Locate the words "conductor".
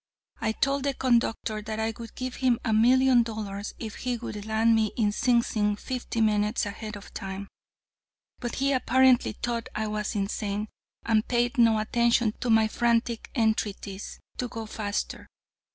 0.95-1.61